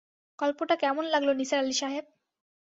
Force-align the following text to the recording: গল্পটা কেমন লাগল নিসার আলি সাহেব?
গল্পটা 0.39 0.75
কেমন 0.75 1.05
লাগল 1.05 1.29
নিসার 1.39 1.59
আলি 1.59 1.73
সাহেব? 1.73 2.05